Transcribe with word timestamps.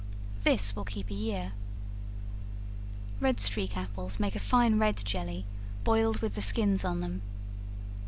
This 0.41 0.75
will 0.75 0.83
keep 0.83 1.11
a 1.11 1.13
year. 1.13 1.51
Red 3.19 3.39
streak 3.39 3.77
apples 3.77 4.19
make 4.19 4.35
a 4.35 4.39
fine 4.39 4.79
red 4.79 4.97
jelly, 5.05 5.45
boiled 5.83 6.21
with 6.23 6.33
the 6.33 6.41
skins 6.41 6.83
on 6.83 7.01
them. 7.01 7.21